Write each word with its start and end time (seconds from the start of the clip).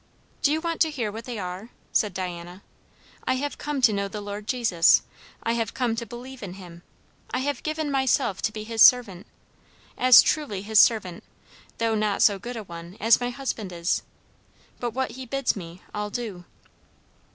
"Do 0.41 0.51
you 0.51 0.61
want 0.61 0.81
to 0.81 0.89
hear 0.89 1.11
what 1.11 1.25
they 1.25 1.37
are?" 1.37 1.69
said 1.93 2.11
Diana. 2.11 2.63
"I 3.27 3.35
have 3.35 3.59
come 3.59 3.81
to 3.83 3.93
know 3.93 4.07
the 4.07 4.19
Lord 4.19 4.47
Jesus 4.47 5.03
I 5.43 5.53
have 5.53 5.75
come 5.75 5.95
to 5.95 6.07
believe 6.07 6.41
in 6.41 6.53
him 6.53 6.81
I 7.29 7.41
have 7.41 7.61
given 7.61 7.91
myself 7.91 8.41
to 8.41 8.51
be 8.51 8.63
his 8.63 8.81
servant. 8.81 9.27
As 9.99 10.23
truly 10.23 10.63
his 10.63 10.79
servant, 10.79 11.23
though 11.77 11.93
not 11.93 12.23
so 12.23 12.39
good 12.39 12.57
a 12.57 12.63
one, 12.63 12.97
as 12.99 13.21
my 13.21 13.29
husband 13.29 13.71
is. 13.71 14.01
But 14.79 14.95
what 14.95 15.11
he 15.11 15.27
bids 15.27 15.55
me, 15.55 15.83
I'll 15.93 16.09
do." 16.09 16.45